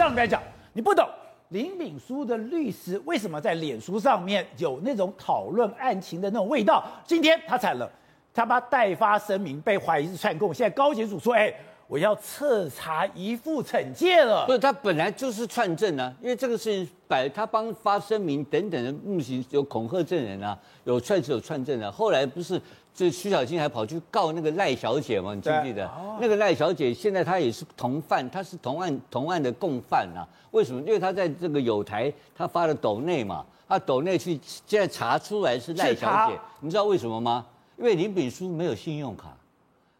[0.00, 0.42] 上礼拜讲，
[0.72, 1.06] 你不懂
[1.50, 6.82] 林敏书的律师为什么在脸书上面有那种讨论案情的那种味道。
[7.04, 7.86] 今天他惨了，
[8.32, 11.54] 他把代发声明被怀疑是串供，现在高检署说，哎。
[11.90, 14.46] 我要彻查一副惩戒了。
[14.46, 21.90] 不是，他本来就是串证啊，因为这个事情摆他帮发声明等等的目前有恐吓证人啊，有串是有串证啊。
[21.90, 22.62] 后来不是
[22.94, 25.34] 这徐小青还跑去告那个赖小姐吗？
[25.34, 25.84] 你记不记得？
[25.88, 30.22] 哦、那个赖小姐现在她也是同犯，她是同案同案的共犯啊。
[30.52, 30.80] 为什么？
[30.82, 37.44] 因为她在这个友台她发了抖内嘛，她抖内去现在查出来是赖小姐，你知道为什么吗？
[37.76, 39.36] 因为林炳书没有信用卡。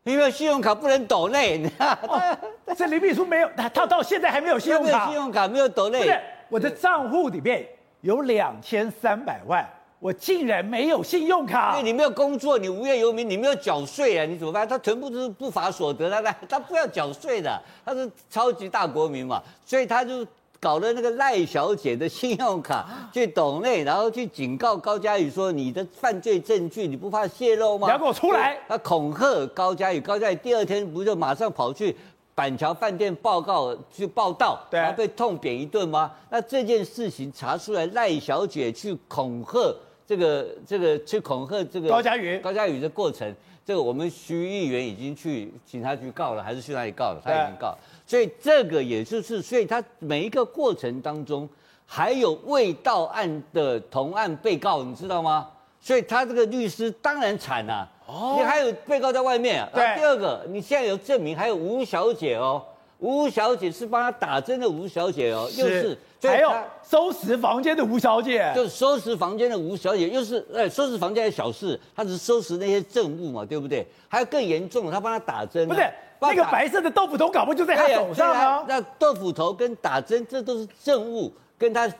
[0.04, 1.96] 因为信用卡不能抖内，你知道？
[2.76, 5.06] 这林秘书没有，他他到现在还没有信用卡。
[5.06, 5.98] 信用卡没有抖内。
[5.98, 7.66] 不是，我的账户里面
[8.00, 9.68] 有两千三百万，
[9.98, 11.72] 我竟然没有信用卡。
[11.72, 14.66] 因为你没有工作，你无业游民，你没有缴税啊，你怎么办？
[14.66, 20.26] 他全部都是不法所得，他他不要缴税的，他是超级大国民嘛，所以他就。
[20.60, 28.58] 搞了那个赖小姐的信用卡去董内，然后去警告高嘉宇说：“你的犯罪证据你不怕泄露吗？”你要给我出来！
[28.68, 31.96] 他恐吓高嘉宇，高嘉宇第二天不就马上跑去
[32.34, 36.12] 板桥饭店报告去报道，对，然后被痛扁一顿吗？
[36.28, 39.74] 那这件事情查出来，赖小姐去恐吓
[40.10, 43.32] 这个这个去恐吓这个高嘉宇高嘉宇的过程，
[43.64, 47.22] 这个我们徐议员已经去警察局告了，还是去哪里告了？
[47.24, 47.78] 他已经告了。
[48.04, 51.48] 所以这个也就是，所以他每一个过程当中
[51.86, 55.48] 还有未到案的同案被告，你知道吗？
[55.80, 57.88] 所以他这个律师当然惨了。
[58.08, 59.64] 哦，你还有被告在外面。
[59.72, 59.94] 对。
[59.94, 62.60] 第二个，你现在有证明，还有吴小姐哦，
[63.00, 65.98] 吴小姐是帮他打针的吴小姐哦，又是。
[66.22, 66.52] 还有
[66.86, 73.86] 收拾房间的吴小姐，就是收拾房间的吴小姐，又是哎，收拾房间的小事，她只是收拾那些证物嘛，对不对？
[74.06, 75.66] 还有更严重的，她帮他打针。
[75.66, 75.80] 不是。
[76.22, 78.64] 那个白色的豆腐头，搞不就在他手上吗？
[78.68, 81.90] 那豆腐头跟打针，这都是证物，跟他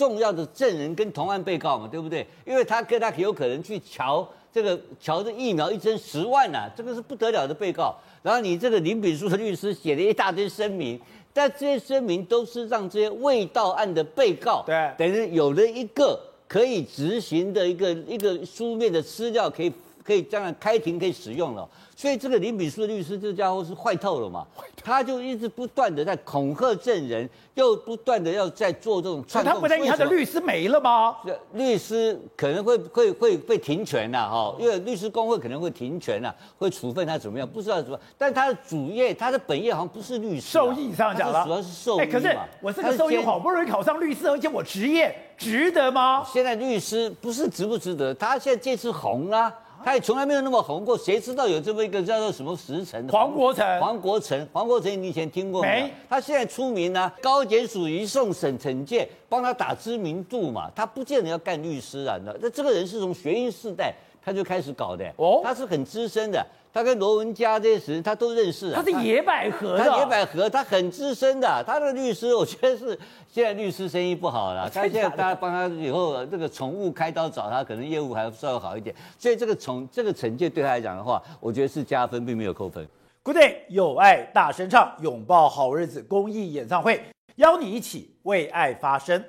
[0.00, 2.26] 重要的证人跟同案被告嘛，对不对？
[2.46, 7.94] 因为他跟他有可能去瞧这个瞧这疫苗一针十万呐、啊，这个是不得了的被告。
[8.22, 10.98] 然后你这个林炳书的律师写了一大堆声明，
[11.34, 16.18] 但这些声明都是让这些未到案的被告，对，等于有了一个
[16.48, 19.70] 可以执行的一个一个书面的资料，可以
[20.04, 21.68] 可以将来开庭可以使用了。
[21.94, 24.46] 所以这个林炳书的律师，这家伙是坏透了嘛？
[24.82, 29.52] 他就一直不断的在恐吓证人，又不断的要在做这种串供。
[29.52, 31.18] 他不担心他的律师没了吗？
[31.52, 37.46] 律师可能会会会被停权呐，哈，因为律师工会可能会停权呐，会处分他怎么样？
[37.46, 38.00] 不知道怎么。
[38.16, 40.48] 但他的主业，他的本业好像不是律师。
[40.48, 42.10] 受益上讲了，主要是兽医嘛。
[42.10, 46.24] 可是我这个兽医好不容易考上律师，而且我职业值得吗？
[46.32, 49.52] 现在律师不是值不值得，他现在这次红了。
[49.84, 53.08] 他也从来没有那么红过，谁知道有这么一个叫做什么时辰？
[53.08, 55.92] 黄国成，黄国成，黄国成，你以前听过没？
[56.08, 60.70] 他现在出名呢、啊，高检署移送审惩戒，帮他打知名度嘛。
[60.74, 63.94] 他不见得要干律师啊，那这个人是从学运世代
[64.24, 66.44] 他就开始搞的，哦，他是很资深的。
[66.72, 68.80] 他跟罗文佳这些人，他都认识啊。
[68.80, 71.64] 他是野百合的，他野百合，他很资深的。
[71.66, 72.96] 他的律师，我觉得是
[73.28, 74.70] 现在律师生意不好了。
[74.70, 78.94] 他现在大家帮他以后这个宠物开刀找他，可能业务还稍微好一点。
[79.18, 82.86] 所以这个从这个惩戒对他来讲的话，我觉得是加分，并没有扣分。
[83.24, 87.02] Good day，有爱大声唱，拥抱好日子公益演唱会，
[87.34, 89.24] 邀你一起为爱发声。